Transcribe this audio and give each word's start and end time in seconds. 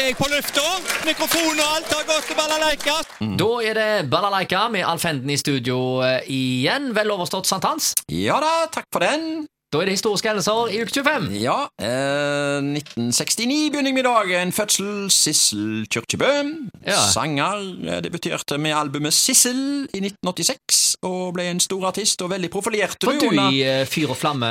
er 0.00 0.10
jeg 0.10 0.16
på 0.18 0.28
lufta. 0.30 0.64
Mikrofon 1.06 1.56
og 1.56 1.66
alt 1.78 1.92
har 1.94 2.06
gått 2.08 2.28
til 2.28 2.38
balalaika. 2.38 2.96
Da 3.40 3.50
er 3.64 3.78
det 3.78 3.90
Balalaika 4.12 4.66
med 4.72 4.84
Alf 4.86 5.06
Henden 5.08 5.32
i 5.32 5.38
studio 5.40 5.78
eh, 6.04 6.20
igjen. 6.32 6.92
Vel 6.96 7.12
overstått 7.14 7.48
sankthans. 7.48 7.94
Ja 8.12 8.40
da, 8.42 8.54
takk 8.72 8.88
for 8.92 9.06
den. 9.06 9.46
Da 9.76 9.82
er 9.82 9.90
det 9.90 9.96
historiske 9.98 10.30
hendelser 10.30 10.70
i 10.72 10.78
uke 10.80 10.92
25. 11.04 11.26
Ja, 11.42 11.56
eh, 11.84 12.62
1969 12.64 13.70
begynner 13.74 13.90
jeg 13.90 13.96
med 13.98 14.04
i 14.04 14.06
dag. 14.06 14.30
En 14.42 14.52
fødsel. 14.56 15.10
Sissel 15.12 15.84
Kyrkjebø. 15.92 16.30
Ja. 16.86 16.96
Sanger. 17.12 17.60
eh, 17.84 18.00
Debuterte 18.00 18.56
med 18.58 18.72
albumet 18.72 19.12
Sissel 19.12 19.84
i 19.92 20.00
1986, 20.00 20.96
og 21.04 21.34
ble 21.36 21.50
en 21.50 21.60
stor 21.60 21.84
artist 21.90 22.22
og 22.24 22.30
veldig 22.32 22.50
profilert. 22.50 22.96
Var 23.04 23.18
du 23.20 23.26
under- 23.28 23.50
i 23.52 23.60
eh, 23.68 23.84
fyr 23.86 24.08
og 24.08 24.16
flamme 24.16 24.46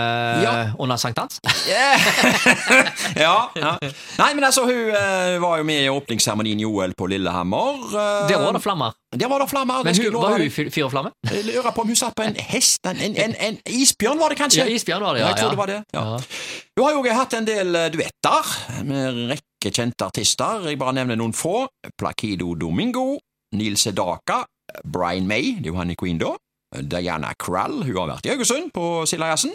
Ja. 0.46 0.52
eh, 0.62 0.76
under 0.80 0.96
sankthans? 1.02 1.40
ja, 3.26 3.50
ja. 3.56 3.74
Nei, 4.20 4.34
men 4.36 4.44
altså, 4.44 4.62
hun 4.70 4.94
uh, 4.94 5.42
var 5.42 5.58
jo 5.58 5.64
med 5.64 5.82
i 5.86 5.90
åpningsseremonien 5.90 6.60
i 6.62 6.66
OL 6.70 6.94
på 6.98 7.08
Lillehammer. 7.10 7.82
Uh, 7.90 8.30
Der 8.30 8.38
var 8.46 8.52
det 8.54 8.62
flammer. 8.62 8.94
Der 9.20 9.30
var 9.32 9.40
det 9.44 9.50
flammer. 9.50 9.84
Men 9.84 9.96
hun, 9.96 10.14
var 10.14 10.36
hun 10.36 10.44
deg. 10.44 10.52
fyr 10.52 10.70
fyr 10.74 10.88
og 10.88 10.92
flamme? 10.92 11.12
Jeg 11.32 11.44
lurer 11.50 11.72
på 11.76 11.82
om 11.82 11.92
hun 11.92 12.00
satt 12.00 12.16
på 12.18 12.26
en 12.26 12.38
hest 12.52 12.88
En, 12.90 13.02
en, 13.02 13.18
en, 13.26 13.36
en 13.48 13.60
isbjørn, 13.66 14.20
var 14.20 14.34
det 14.34 14.38
kanskje? 14.40 14.64
Ja, 14.64 14.70
isbjørn 14.76 15.04
var 15.06 15.18
det, 15.18 15.22
Ja, 15.24 15.28
jeg 15.34 15.38
tror 15.42 15.50
det 15.54 15.58
var 15.58 15.72
det. 15.72 15.80
Ja. 15.94 16.06
Hun 16.78 16.86
har 16.86 16.98
jo 16.98 17.20
hatt 17.20 17.38
en 17.40 17.48
del 17.48 17.76
eh, 17.76 17.92
duetter 17.94 18.56
med 18.84 19.06
en 19.10 19.36
rekke 19.36 19.72
kjente 19.72 20.06
artister. 20.06 20.68
Jeg 20.70 20.80
bare 20.82 20.98
nevner 21.00 21.20
noen 21.20 21.34
få. 21.34 21.68
Plakido 21.98 22.54
Domingo, 22.60 23.16
Neil 23.56 23.78
Sedaka, 23.82 24.44
Brian 24.84 25.28
May, 25.28 25.56
det 25.60 25.70
er 25.70 25.74
jo 25.74 25.80
han 25.80 25.94
i 25.94 26.00
Queen 26.00 26.20
da. 26.22 26.36
Diana 26.76 27.32
Krall, 27.40 27.84
hun 27.86 27.96
har 27.96 28.10
vært 28.16 28.28
i 28.28 28.34
Haugesund 28.34 28.74
på 28.76 29.06
Sildajazzen. 29.08 29.54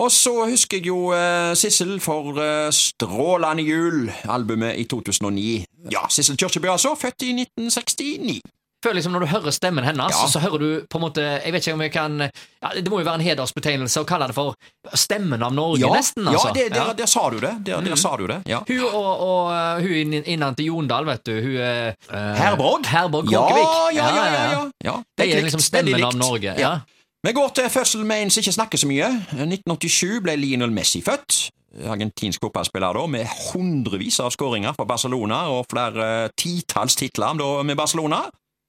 Og 0.00 0.08
så 0.12 0.32
husker 0.48 0.78
jeg 0.80 0.88
jo 0.88 1.10
eh, 1.12 1.52
Sissel 1.58 1.98
for 2.00 2.38
eh, 2.40 2.70
Strålende 2.72 3.64
jul, 3.66 4.06
albumet 4.24 4.78
i 4.80 4.86
2009. 4.88 5.64
Ja, 5.92 6.06
Sissel 6.08 6.38
Kyrkjebø 6.40 6.70
altså, 6.72 6.94
født 6.96 7.26
i 7.26 7.34
1969. 7.36 8.40
føler 8.82 8.98
liksom 8.98 9.12
Når 9.16 9.24
du 9.24 9.26
hører 9.30 9.54
stemmen 9.54 9.84
hennes, 9.84 10.12
Ja. 10.16 10.28
så 10.28 10.40
hører 10.42 10.58
du 10.58 10.86
på 10.90 10.98
en 10.98 11.04
måte 11.06 11.22
Jeg 11.44 11.52
vet 11.52 11.66
ikke 11.66 11.74
om 11.74 11.82
jeg 11.82 11.92
kan 11.92 12.18
ja, 12.20 12.72
Det 12.76 12.90
må 12.90 12.98
jo 13.00 13.06
være 13.06 13.20
en 13.20 13.26
hedersbetegnelse 13.26 14.02
å 14.02 14.06
kalle 14.08 14.26
det 14.30 14.34
for 14.36 14.54
Stemmen 14.94 15.42
av 15.42 15.54
Norge, 15.54 15.80
Ja, 15.84 15.92
nesten. 15.94 16.26
altså. 16.28 16.48
ja, 16.48 16.54
det, 16.58 16.66
der, 16.74 16.92
der 16.98 17.06
sa 17.10 17.28
du 17.30 17.38
det. 17.40 17.52
Der, 17.66 17.80
der 17.86 17.96
sa 17.96 18.16
du 18.16 18.26
det, 18.26 18.40
ja. 18.50 18.62
Hun 18.68 18.82
og, 18.88 19.12
og 19.26 19.52
uh, 19.52 19.82
hun 19.82 20.12
innan 20.22 20.54
til 20.58 20.66
Jondal, 20.72 21.06
vet 21.06 21.22
du. 21.26 21.32
Hun 21.42 21.56
er 21.62 21.94
uh, 22.10 22.34
Herborg? 22.38 22.86
Herborg 22.86 23.30
Ja, 23.32 23.46
ja, 23.94 24.08
ja, 24.16 24.26
ja, 24.26 24.66
ja. 24.84 24.96
Det 25.18 25.28
er 25.30 25.46
liksom 25.46 25.62
stemmen 25.62 26.02
av. 26.04 26.16
Norge. 26.18 26.54
Ja. 26.58 26.74
Vi 27.22 27.32
går 27.32 27.48
til 27.54 27.70
fødsel 27.70 28.04
med 28.04 28.24
en 28.24 28.30
som 28.34 28.42
ikke 28.42 28.52
snakker 28.58 28.78
så 28.82 28.88
mye. 28.90 29.08
1987 29.38 30.20
ble 30.24 30.34
Lionel 30.36 30.72
Messi 30.74 31.00
født. 31.06 31.50
Argentinsk 31.88 32.42
fotballspiller 32.42 32.98
da, 32.98 33.06
med 33.08 33.28
hundrevis 33.52 34.18
av 34.20 34.32
skåringer 34.34 34.74
for 34.76 34.88
Barcelona 34.90 35.46
og 35.54 35.64
flere 35.70 36.28
titalls 36.36 36.98
titler 36.98 37.38
med 37.64 37.78
Barcelona. 37.78 38.24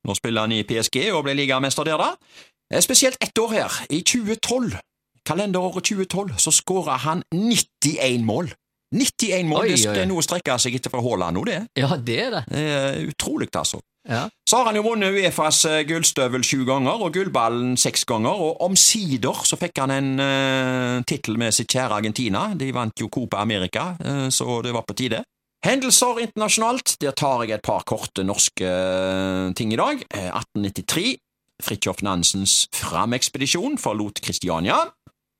Nå 0.07 0.15
spiller 0.19 0.41
han 0.47 0.51
i 0.55 0.63
PSG 0.67 1.05
og 1.13 1.23
ble 1.27 1.35
ligamester 1.37 1.87
der, 1.87 1.97
da. 1.97 2.15
Eh, 2.73 2.81
Spesielt 2.83 3.17
ett 3.23 3.37
år 3.39 3.53
her, 3.55 3.77
i 3.89 4.01
2012, 4.01 4.75
kalenderåret 5.25 5.83
2012, 5.87 6.35
så 6.37 6.51
skåra 6.51 6.97
han 7.05 7.23
91 7.33 8.25
mål. 8.27 8.51
91 8.93 9.47
mål, 9.49 9.63
Oi, 9.63 9.69
det 9.73 9.87
oi. 9.89 9.93
det 9.95 10.01
er 10.03 10.09
noe 10.11 10.21
å 10.21 10.25
strekke 10.25 10.53
seg 10.61 10.75
etter 10.77 10.91
fra 10.93 11.01
Haaland 11.01 11.33
nå, 11.39 11.43
det. 11.49 11.61
ja, 11.79 11.95
det 11.97 12.17
er 12.27 12.35
det. 12.35 12.43
Er 12.53 12.99
utrolig, 13.09 13.47
altså. 13.57 13.79
Ja. 14.03 14.25
Så 14.49 14.57
har 14.59 14.67
han 14.67 14.75
jo 14.75 14.83
vunnet 14.83 15.15
Uefas 15.15 15.61
eh, 15.65 15.79
gullstøvel 15.87 16.43
sju 16.43 16.65
ganger 16.67 17.01
og 17.05 17.13
gullballen 17.15 17.77
seks 17.79 18.03
ganger, 18.05 18.35
og 18.35 18.59
omsider 18.67 19.39
så 19.47 19.55
fikk 19.57 19.79
han 19.79 19.93
en 19.95 20.09
eh, 20.19 20.97
tittel 21.07 21.39
med 21.39 21.55
sitt 21.55 21.71
kjære 21.71 22.01
Argentina. 22.01 22.49
De 22.59 22.67
vant 22.75 22.99
jo 22.99 23.07
Copa 23.09 23.39
America, 23.41 23.93
eh, 24.03 24.27
så 24.29 24.59
det 24.65 24.75
var 24.75 24.83
på 24.85 24.93
tide. 24.99 25.23
Hendelser 25.63 26.19
internasjonalt, 26.19 26.97
der 26.99 27.15
tar 27.15 27.45
jeg 27.45 27.55
et 27.55 27.63
par 27.63 27.85
korte 27.87 28.25
norske 28.27 28.67
eh, 28.67 29.53
ting 29.55 29.71
i 29.71 29.79
dag. 29.79 30.01
Eh, 30.11 30.27
1893, 30.27 31.15
Fridtjof 31.63 32.03
Nansens 32.03 32.65
Framekspedisjon 32.75 33.77
forlot 33.79 34.19
Kristiania. 34.25 34.81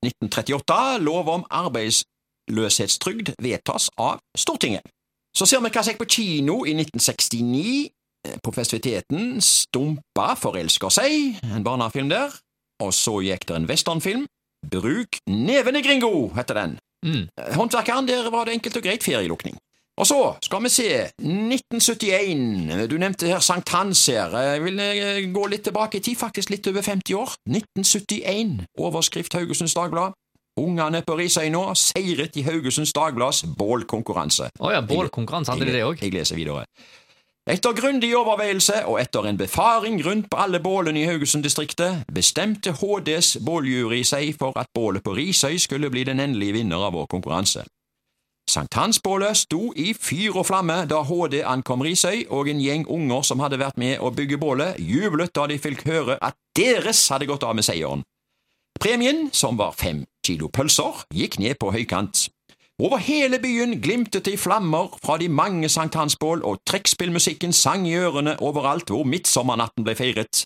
1938, 0.04 0.98
lov 1.04 1.28
om 1.28 1.44
arbeidsløshetstrygd 1.52 3.34
vedtas 3.44 3.90
av 4.00 4.22
Stortinget. 4.36 4.84
Så 5.36 5.48
ser 5.50 5.60
vi 5.60 5.68
hva 5.68 5.82
som 5.82 5.92
gikk 5.92 6.00
på 6.04 6.10
kino 6.16 6.56
i 6.64 6.72
1969 6.76 8.40
på 8.44 8.52
festiviteten 8.56 9.40
Stumpa 9.44 10.30
forelsker 10.40 10.92
seg, 10.92 11.40
en 11.44 11.66
barnefilm 11.66 12.08
der, 12.12 12.32
og 12.80 12.94
så 12.96 13.18
gikk 13.24 13.44
det 13.50 13.58
en 13.58 13.68
westernfilm, 13.68 14.24
Bruk 14.64 15.18
nevene, 15.28 15.82
gringo, 15.84 16.30
heter 16.32 16.56
den. 16.56 16.78
Mm. 17.04 17.26
Håndverkeren, 17.58 18.08
der 18.08 18.30
var 18.32 18.48
det 18.48 18.56
enkelt 18.56 18.78
og 18.80 18.86
greit 18.86 19.04
ferielukning. 19.04 19.58
Og 19.94 20.06
så 20.06 20.18
skal 20.42 20.62
vi 20.64 20.70
se, 20.74 20.88
1971, 21.22 22.90
du 22.90 22.96
nevnte 22.98 23.30
her 23.30 23.38
sankthans 23.38 24.06
her, 24.10 24.34
jeg 24.42 24.64
vil 24.64 24.80
eh, 24.82 25.20
gå 25.30 25.46
litt 25.52 25.62
tilbake 25.68 26.00
i 26.00 26.02
tid, 26.02 26.18
faktisk 26.18 26.50
litt 26.50 26.66
over 26.66 26.82
50 26.82 27.14
år. 27.14 27.36
1971, 27.46 28.66
overskrift 28.78 29.38
Haugesunds 29.38 29.76
Dagblad. 29.78 30.18
Ungene 30.58 31.00
på 31.02 31.16
Risøy 31.18 31.48
nå 31.50 31.62
seiret 31.78 32.36
i 32.38 32.44
Haugesunds 32.46 32.92
Dagblads 32.94 33.42
bålkonkurranse. 33.58 34.52
Å 34.62 34.70
ja, 34.70 34.82
bålkonkurranse 34.86 35.54
hadde 35.54 35.66
de 35.66 35.74
det 35.74 35.82
òg. 35.86 36.02
Jeg 36.02 36.14
leser 36.14 36.38
videre. 36.38 36.66
Etter 37.50 37.74
grundig 37.76 38.08
overveielse 38.16 38.84
og 38.88 39.00
etter 39.02 39.26
en 39.28 39.36
befaring 39.36 39.98
rundt 40.06 40.30
på 40.32 40.38
alle 40.40 40.62
bålene 40.64 41.02
i 41.02 41.08
Haugesund-distriktet, 41.10 42.06
bestemte 42.08 42.72
HDs 42.78 43.34
båljury 43.44 44.00
seg 44.06 44.30
for 44.40 44.56
at 44.56 44.70
bålet 44.74 45.04
på 45.04 45.12
Risøy 45.18 45.58
skulle 45.60 45.90
bli 45.92 46.06
den 46.08 46.22
endelige 46.24 46.56
vinner 46.62 46.86
av 46.86 46.94
vår 46.96 47.10
konkurranse. 47.12 47.66
Sankthansbålet 48.50 49.36
sto 49.36 49.72
i 49.76 49.94
fyr 49.96 50.36
og 50.36 50.46
flamme 50.46 50.84
da 50.90 51.00
HD 51.02 51.40
ankom 51.48 51.82
Risøy, 51.82 52.26
og 52.30 52.48
en 52.50 52.60
gjeng 52.60 52.84
unger 52.92 53.24
som 53.26 53.40
hadde 53.40 53.58
vært 53.58 53.80
med 53.80 54.02
å 54.04 54.12
bygge 54.14 54.38
bålet, 54.38 54.78
jublet 54.78 55.32
da 55.34 55.46
de 55.50 55.58
fikk 55.58 55.86
høre 55.88 56.18
at 56.20 56.36
deres 56.56 57.00
hadde 57.10 57.28
gått 57.30 57.46
av 57.46 57.56
med 57.56 57.66
seieren. 57.66 58.04
Premien, 58.80 59.30
som 59.32 59.56
var 59.56 59.72
fem 59.72 60.04
kilo 60.26 60.50
pølser, 60.52 61.06
gikk 61.14 61.38
ned 61.40 61.56
på 61.58 61.72
høykant. 61.72 62.28
Over 62.82 62.98
hele 62.98 63.38
byen 63.38 63.78
glimtet 63.80 64.26
det 64.26 64.34
i 64.34 64.40
flammer 64.40 64.96
fra 64.98 65.14
de 65.18 65.28
mange 65.30 65.68
sankthansbål, 65.70 66.42
og 66.42 66.58
trekkspillmusikken 66.66 67.54
sang 67.54 67.86
i 67.86 67.94
ørene 67.94 68.34
overalt 68.42 68.90
hvor 68.90 69.06
midtsommernatten 69.06 69.86
ble 69.86 69.94
feiret. 69.94 70.44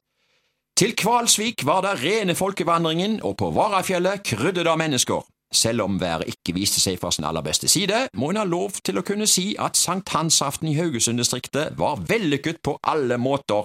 Til 0.78 0.92
Kvalsvik 0.94 1.64
var 1.66 1.82
det 1.82 1.97
rene 2.04 2.37
folkevandringen, 2.38 3.19
og 3.25 3.38
på 3.41 3.50
Varafjellet 3.56 4.22
krydde 4.22 4.62
det 4.62 4.70
av 4.70 4.78
mennesker. 4.78 5.25
Selv 5.54 5.82
om 5.82 6.00
været 6.00 6.28
ikke 6.28 6.54
viste 6.59 6.81
seg 6.81 6.98
fra 7.00 7.10
sin 7.14 7.25
aller 7.25 7.44
beste 7.44 7.69
side, 7.72 8.09
må 8.20 8.28
en 8.31 8.41
ha 8.41 8.44
lov 8.44 8.76
til 8.84 9.00
å 9.00 9.04
kunne 9.06 9.26
si 9.31 9.54
at 9.59 9.81
sankthansaften 9.81 10.69
i 10.69 10.76
Haugesund-distriktet 10.76 11.78
var 11.81 12.03
vellykket 12.09 12.60
på 12.64 12.76
alle 12.84 13.16
måter. 13.16 13.64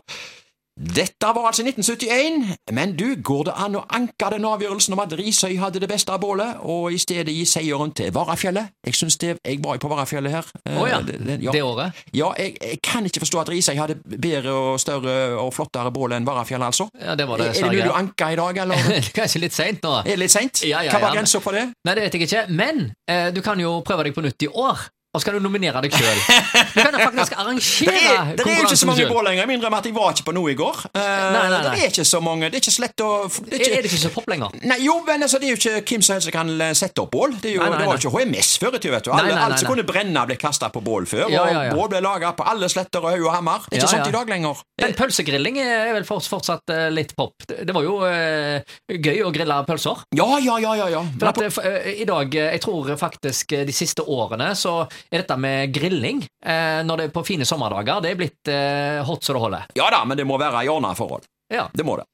Dette 0.74 1.30
var 1.36 1.46
altså 1.52 1.62
1971, 1.62 2.56
men 2.74 2.96
du, 2.98 3.06
går 3.22 3.44
det 3.46 3.54
an 3.62 3.76
å 3.78 3.84
anke 3.94 4.30
den 4.34 4.46
avgjørelsen 4.50 4.96
om 4.96 5.02
at 5.04 5.12
Risøy 5.20 5.54
hadde 5.62 5.78
det 5.84 5.90
beste 5.92 6.10
av 6.10 6.18
bålet, 6.24 6.64
og 6.66 6.88
i 6.96 6.98
stedet 6.98 7.30
gi 7.30 7.44
seieren 7.46 7.92
til 7.94 8.10
Varafjellet? 8.16 8.72
Jeg 8.88 8.98
synes 8.98 9.20
det, 9.22 9.36
jeg 9.46 9.60
var 9.62 9.78
på 9.78 9.92
Varafjellet 9.92 10.34
her. 10.34 10.50
Å 10.72 10.74
oh, 10.82 10.88
ja. 10.90 10.98
det- 11.06 11.20
det- 11.22 11.38
ja. 11.44 11.52
Det 11.54 11.62
året. 11.62 11.94
Ja, 12.12 12.32
jeg, 12.40 12.58
jeg 12.58 12.82
kan 12.82 13.06
ikke 13.06 13.22
forstå 13.22 13.40
at 13.44 13.50
Risøy 13.54 13.76
hadde 13.78 14.00
bedre 14.18 14.52
og 14.52 14.80
større 14.82 15.38
og 15.38 15.54
flottere 15.54 15.92
bål 15.94 16.18
enn 16.18 16.26
Varafjellet, 16.26 16.66
altså. 16.74 16.90
Ja, 17.00 17.14
det 17.16 17.28
var 17.30 17.38
det 17.38 17.52
er 17.52 17.54
det 17.54 17.62
noe 17.70 17.86
du 17.92 17.94
anker 17.94 18.34
i 18.34 18.36
dag, 18.42 18.58
eller? 18.66 18.76
Det 18.90 18.98
er 18.98 19.12
Kanskje 19.22 19.44
litt 19.46 19.54
seint 19.54 19.86
nå. 19.86 19.94
Er 20.02 20.10
det 20.16 20.20
litt 20.26 20.34
seint? 20.34 20.64
Ja, 20.66 20.82
ja, 20.82 20.92
Hva 20.92 21.04
var 21.06 21.14
ja. 21.14 21.20
grensa 21.22 21.40
for 21.44 21.54
det? 21.54 21.68
Nei, 21.86 21.94
det 21.96 22.08
vet 22.08 22.18
jeg 22.18 22.28
ikke. 22.28 22.44
Men 22.50 22.84
eh, 23.08 23.30
du 23.36 23.42
kan 23.46 23.60
jo 23.62 23.78
prøve 23.86 24.10
deg 24.10 24.18
på 24.18 24.26
nytt 24.26 24.42
i 24.42 24.50
år. 24.50 24.88
Og 25.13 25.22
så 25.22 25.28
kan 25.28 25.35
du 25.38 25.44
nominere 25.46 25.78
deg 25.85 25.94
sjøl. 25.94 26.22
Du 26.74 26.79
kan 26.81 26.96
faktisk 26.97 27.35
arrangere 27.38 27.91
Det 27.94 28.00
er, 28.01 28.31
det 28.34 28.46
er 28.50 28.56
jo 28.57 28.66
ikke 28.66 28.78
så 28.81 28.88
mange 28.90 29.06
bål 29.12 29.28
lenger, 29.28 29.46
må 29.46 29.53
innrømme 29.53 29.81
at 29.84 29.85
jeg 29.85 29.94
var 29.94 30.16
ikke 30.16 30.25
på 30.25 30.34
noe 30.34 30.50
i 30.50 30.56
går. 30.57 30.79
Uh, 30.90 30.97
Nei, 30.97 31.28
nei, 31.35 31.50
nei. 31.53 31.59
Det 31.68 31.84
er 31.84 31.91
ikke 31.91 32.06
så 32.09 32.22
mange. 32.25 32.50
Det 32.50 32.57
er 32.57 32.63
ikke 32.63 32.74
så 32.74 32.81
lett 32.81 33.03
å 33.06 33.09
det 33.29 33.44
Er, 33.44 33.59
ikke, 33.59 33.68
er 33.78 33.85
det 33.85 33.91
ikke 33.91 34.01
så 34.01 34.12
pop 34.16 34.31
lenger? 34.34 34.56
Nei, 34.66 34.78
jo, 34.81 34.96
men 35.06 35.25
altså, 35.28 35.38
det 35.41 35.50
er 35.50 35.53
jo 35.53 35.59
ikke 35.59 35.84
hvem 35.94 36.06
som 36.07 36.16
helst 36.16 36.29
som 36.29 36.34
kan 36.34 36.50
eh, 36.66 36.74
sette 36.78 37.03
opp 37.03 37.12
bål. 37.13 37.35
Det, 37.44 37.53
jo, 37.53 37.62
det 37.62 37.85
var 37.85 37.94
jo 37.94 38.09
ikke 38.09 38.24
HMS 38.24 38.50
før 38.63 38.78
i 38.78 38.81
tida, 38.81 38.96
vet 38.96 39.06
du. 39.06 39.12
Alle, 39.13 39.38
alt 39.44 39.62
som 39.62 39.69
kunne 39.69 39.85
brenne, 39.85 40.25
ble 40.31 40.38
kasta 40.41 40.72
på 40.74 40.81
bål 40.85 41.07
før, 41.09 41.28
Ja, 41.28 41.45
ja, 41.45 41.63
ja. 41.68 41.75
og 41.75 41.83
bål 41.83 41.92
ble 41.94 42.01
laga 42.07 42.33
på 42.38 42.48
alle 42.50 42.69
sletter 42.74 43.06
og 43.06 43.13
haug 43.13 43.27
og 43.27 43.36
hammer. 43.36 43.68
Det 43.69 43.77
er 43.77 43.83
ikke 43.83 43.92
sånt 43.94 44.09
i 44.09 44.16
dag 44.18 44.33
lenger. 44.33 44.66
Men 44.81 44.98
pølsegrilling 44.98 45.62
er 45.62 45.94
vel 46.00 46.07
fortsatt 46.09 46.74
uh, 46.74 46.88
litt 46.94 47.13
pop. 47.19 47.45
Det 47.45 47.69
var 47.75 47.86
jo 47.86 48.00
uh, 48.01 48.75
gøy 48.89 49.21
å 49.27 49.31
grille 49.36 49.62
pølser. 49.69 50.04
Ja, 50.18 50.27
ja, 50.42 50.57
ja, 50.63 50.74
ja. 50.81 50.89
ja. 50.98 51.06
For 51.21 51.30
at, 51.30 51.62
I 51.94 52.09
dag, 52.09 52.33
jeg 52.33 52.66
tror 52.66 52.89
faktisk 52.98 53.54
de 53.69 53.75
siste 53.75 54.06
årene, 54.09 54.54
så 54.57 54.81
er 55.12 55.22
dette 55.24 55.38
med 55.38 55.74
grilling 55.76 56.24
eh, 56.46 56.82
når 56.86 56.98
det 57.00 57.06
er 57.10 57.14
på 57.16 57.24
fine 57.28 57.46
sommerdager, 57.46 58.02
det 58.04 58.12
er 58.12 58.20
blitt 58.20 58.52
eh, 58.52 59.02
hot 59.08 59.24
så 59.24 59.34
det 59.36 59.42
holder. 59.44 59.66
ja 59.76 59.90
da, 59.94 60.04
men 60.06 60.18
det 60.18 60.26
må 60.28 60.38
være 60.38 60.64
i 60.66 60.96
forhold. 60.96 61.24
Ja. 61.54 61.68
Det 61.74 61.86
må 61.86 61.98
det. 61.98 62.06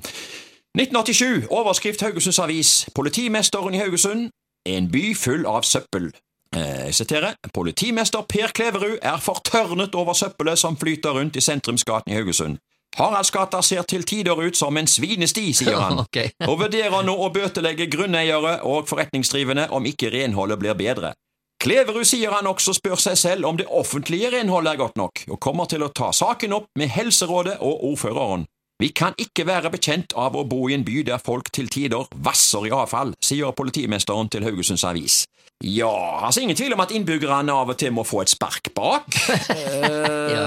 1987, 0.78 1.48
overskrift 1.50 2.02
Haugesunds 2.02 2.40
Avis. 2.40 2.90
Politimesteren 2.96 3.74
i 3.74 3.78
Haugesund. 3.78 4.30
En 4.66 4.92
by 4.92 5.16
full 5.16 5.46
av 5.46 5.64
søppel. 5.64 6.12
Eh, 6.56 6.86
Jeg 6.86 6.96
siterer. 6.96 7.36
Politimester 7.54 8.22
Per 8.22 8.52
Kleverud 8.54 8.98
er 9.02 9.18
fortørnet 9.18 9.96
over 9.96 10.14
søppelet 10.14 10.60
som 10.60 10.78
flyter 10.78 11.10
rundt 11.18 11.36
i 11.36 11.42
sentrumsgaten 11.42 12.12
i 12.14 12.16
Haugesund. 12.16 12.58
Haraldsgata 12.98 13.62
ser 13.62 13.82
til 13.82 14.04
tider 14.04 14.36
ut 14.36 14.58
som 14.58 14.78
en 14.78 14.88
svinesti, 14.88 15.54
sier 15.54 15.78
han. 15.78 16.00
Ok. 16.06 16.18
Og 16.50 16.60
vurderer 16.60 17.04
nå 17.06 17.16
å 17.16 17.30
bøtelegge 17.34 17.88
grunneiere 17.90 18.60
og 18.66 18.88
forretningsdrivende 18.90 19.70
om 19.72 19.86
ikke 19.86 20.10
renholdet 20.14 20.60
blir 20.60 20.74
bedre. 20.78 21.14
Kleverud 21.60 22.08
sier 22.08 22.32
han 22.32 22.48
også 22.48 22.72
spør 22.78 23.02
seg 23.04 23.18
selv 23.20 23.48
om 23.50 23.58
det 23.60 23.66
offentlige 23.68 24.30
renholdet 24.32 24.78
er 24.78 24.80
godt 24.80 24.96
nok, 25.00 25.26
og 25.28 25.42
kommer 25.44 25.68
til 25.68 25.84
å 25.84 25.90
ta 25.92 26.14
saken 26.16 26.56
opp 26.56 26.70
med 26.80 26.88
Helserådet 26.94 27.58
og 27.60 27.84
ordføreren. 27.90 28.46
Vi 28.80 28.94
kan 28.96 29.12
ikke 29.20 29.44
være 29.44 29.74
bekjent 29.74 30.14
av 30.16 30.38
å 30.40 30.46
bo 30.48 30.70
i 30.70 30.76
en 30.78 30.86
by 30.88 31.02
der 31.10 31.20
folk 31.20 31.50
til 31.52 31.68
tider 31.68 32.06
vasser 32.24 32.64
i 32.70 32.72
avfall, 32.72 33.12
sier 33.20 33.52
politimesteren 33.52 34.30
til 34.32 34.46
Haugesunds 34.48 34.86
Avis. 34.88 35.26
Ja, 35.60 35.90
altså 36.24 36.40
ingen 36.46 36.56
tvil 36.56 36.72
om 36.72 36.80
at 36.80 36.94
innbyggerne 36.96 37.52
av 37.52 37.74
og 37.74 37.76
til 37.82 37.92
må 37.92 38.06
få 38.08 38.22
et 38.24 38.32
spark 38.32 38.70
bak. 38.78 39.04
eh, 39.52 40.30
Ja. 40.32 40.46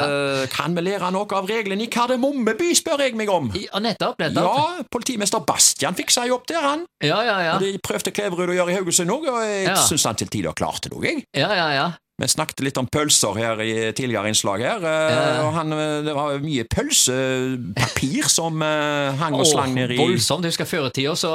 Kan 0.49 0.73
vi 0.79 0.83
lære 0.87 1.11
noe 1.13 1.29
av 1.37 1.45
reglene 1.51 1.85
i 1.85 1.91
Kardemomme 1.93 2.55
by, 2.57 2.71
spør 2.79 3.03
jeg 3.05 3.19
meg 3.21 3.29
om. 3.31 3.51
Ja, 3.53 3.83
nettopp, 3.85 4.17
nettopp. 4.23 4.49
Ja, 4.49 4.87
politimester 4.91 5.45
Bastian 5.45 5.99
fiksa 5.99 6.25
jo 6.31 6.39
opp 6.39 6.47
der, 6.49 6.65
han. 6.65 6.87
Ja, 7.05 7.21
ja, 7.29 7.37
ja. 7.45 7.53
Og 7.59 7.67
det 7.67 7.75
prøvde 7.85 8.15
Kleverud 8.17 8.49
å 8.49 8.57
gjøre 8.57 8.73
i 8.73 8.79
Haugesund 8.79 9.13
òg, 9.13 9.29
og 9.29 9.43
jeg 9.45 9.69
Ja. 9.69 9.77
syns 9.85 10.09
han 10.09 10.17
til 10.17 10.33
tider 10.33 10.57
klarte 10.57 10.89
det 10.89 10.97
òg, 10.97 11.05
jeg. 11.05 11.25
ja, 11.37 11.53
ja, 11.53 11.69
ja. 11.77 11.87
Vi 12.21 12.29
snakket 12.29 12.61
litt 12.61 12.77
om 12.79 12.87
pølser 12.93 13.39
her 13.41 13.61
i 13.65 13.71
tidligere 13.97 14.29
innslag 14.31 14.61
her, 14.63 14.83
eh, 14.85 15.39
og 15.47 15.55
han, 15.57 15.73
eh, 15.73 16.03
det 16.05 16.13
var 16.15 16.37
mye 16.45 16.65
pølsepapir 16.69 18.29
som 18.31 18.61
eh, 18.63 19.15
hang 19.19 19.35
og 19.39 19.47
slang 19.49 19.73
ned 19.75 19.95
i 19.95 19.99
Voldsomt. 19.99 20.45
Jeg 20.45 20.53
husker 20.55 20.69
Før 20.73 20.87
i 20.89 20.93
tida 20.95 21.15
så 21.19 21.33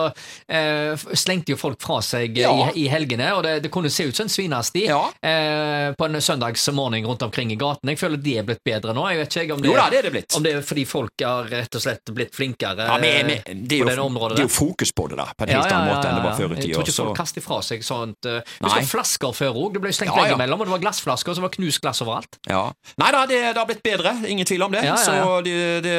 eh, 0.48 0.94
slengte 1.18 1.54
jo 1.54 1.58
folk 1.60 1.82
fra 1.84 1.98
seg 2.06 2.38
eh, 2.38 2.46
Ja. 2.46 2.70
i, 2.72 2.86
i 2.86 2.88
helgene, 2.92 3.32
og 3.36 3.44
det, 3.46 3.56
det 3.66 3.72
kunne 3.74 3.90
se 3.94 4.06
ut 4.08 4.16
som 4.18 4.28
en 4.28 4.32
svinasti 4.34 4.86
Ja. 4.88 5.02
eh, 5.22 5.92
på 5.98 6.08
en 6.08 6.22
søndagsmorgen 6.24 7.06
rundt 7.10 7.26
omkring 7.26 7.52
i 7.52 7.58
gaten. 7.60 7.90
Jeg 7.92 8.00
føler 8.00 8.22
det 8.24 8.38
er 8.42 8.48
blitt 8.48 8.64
bedre 8.66 8.94
nå. 8.96 9.04
Jeg 9.12 9.22
vet 9.24 9.38
ikke 9.44 9.58
om 9.58 9.62
det, 9.66 9.72
Jo 9.72 9.76
da, 9.80 9.88
det 9.92 10.00
er 10.00 10.08
det 10.08 10.14
blitt. 10.16 10.38
om 10.38 10.46
det 10.46 10.54
er 10.60 10.66
fordi 10.66 10.86
folk 10.90 11.26
har 11.26 11.50
rett 11.52 11.76
og 11.80 11.84
slett 11.84 12.14
blitt 12.16 12.36
flinkere 12.38 12.88
Ja, 12.88 12.98
men, 13.02 13.28
men, 13.34 13.66
det, 13.68 13.82
er 13.82 13.84
på 13.84 13.90
jo, 13.90 13.90
det 13.98 14.06
området 14.06 14.38
det 14.40 14.46
er 14.46 14.50
jo 14.50 14.54
fokus 14.56 14.94
på 14.96 15.10
det, 15.12 15.20
da, 15.20 15.28
på 15.34 15.48
en 15.48 15.54
helt 15.58 15.74
annen 15.74 15.90
måte 15.92 16.08
enn 16.12 16.20
det 16.22 16.26
var 16.30 16.38
før 16.38 16.54
i 16.56 16.62
Jeg 16.62 16.74
tror 16.78 16.88
ikke 16.88 16.98
folk 17.02 17.18
kaster 17.18 17.44
fra 17.46 17.60
seg 17.66 17.84
sånt. 17.86 18.28
Uh, 18.30 18.40
Husker 18.64 18.88
flasker 18.94 19.36
før 19.36 19.58
òg. 19.66 19.74
Det 19.78 19.82
ble 19.84 19.92
slengt 19.96 20.14
Ja, 20.14 20.18
ja. 20.22 20.24
veggimellom, 20.32 20.64
det 20.68 20.76
var 20.76 20.84
glassflasker, 20.84 21.32
og 21.34 21.40
så 21.40 21.46
var 21.46 21.54
knust 21.56 21.82
glass 21.84 22.04
overalt. 22.06 22.38
Ja. 22.50 22.66
Nei 23.02 23.10
da, 23.16 23.24
det, 23.30 23.40
det 23.54 23.58
har 23.62 23.70
blitt 23.70 23.84
bedre, 23.86 24.14
ingen 24.28 24.48
tvil 24.48 24.68
om 24.68 24.76
det. 24.76 24.84
Ja, 24.86 24.96
ja. 25.00 25.02
Så 25.08 25.42
det, 25.48 25.58
det, 25.88 25.98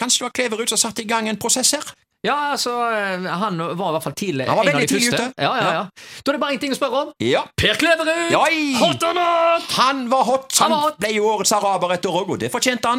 kanskje 0.00 0.24
det 0.24 0.28
var 0.30 0.36
Kleverud 0.40 0.72
som 0.72 0.80
satte 0.80 1.04
i 1.04 1.08
gang 1.08 1.28
en 1.30 1.38
prosess 1.40 1.76
her? 1.76 1.94
Ja, 2.26 2.34
altså, 2.56 2.70
eh, 2.90 3.26
han 3.38 3.58
var 3.78 3.90
i 3.90 3.92
hvert 3.94 4.02
fall 4.02 4.14
tidlig 4.18 4.46
Han 4.48 4.56
var 4.58 4.66
veldig 4.66 4.88
tidlig 4.88 5.12
ute. 5.12 5.26
Ja, 5.38 5.52
ja, 5.60 5.66
Ja. 5.76 5.82
Da 6.24 6.32
er 6.32 6.36
det 6.36 6.40
bare 6.42 6.56
én 6.56 6.60
ting 6.62 6.72
å 6.74 6.78
spørre 6.78 7.02
om. 7.04 7.12
Ja. 7.22 7.44
Per 7.54 7.78
Kleverud! 7.78 8.32
Hot 8.80 9.04
or 9.06 9.14
not? 9.14 9.68
Han 9.76 10.08
var 10.10 10.24
hot! 10.24 10.48
Han 10.58 10.72
Han 10.72 10.74
var 10.74 10.88
hot. 10.88 10.98
ble 10.98 11.12
jo 11.14 11.28
årets 11.30 11.52
araber 11.52 11.94
etter 11.94 12.10
òg, 12.10 12.32
og 12.34 12.40
det 12.40 12.50
fortjente 12.50 12.88
han. 12.88 12.94